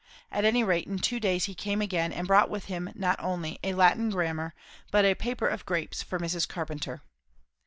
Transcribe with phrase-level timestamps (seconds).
[0.31, 3.59] At any rate, in two days he came again; and brought with him not only
[3.63, 4.55] a Latin grammar,
[4.89, 6.47] but a paper of grapes for Mrs.
[6.47, 7.03] Carpenter.